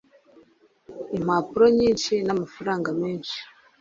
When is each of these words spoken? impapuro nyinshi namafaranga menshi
impapuro 1.17 1.65
nyinshi 1.77 2.13
namafaranga 2.25 2.89
menshi 3.01 3.37